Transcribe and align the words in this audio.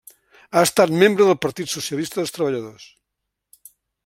Ha 0.59 0.63
estat 0.67 0.93
membre 1.03 1.27
del 1.27 1.37
Partit 1.47 1.71
Socialista 1.75 2.21
dels 2.21 2.37
Treballadors. 2.39 2.89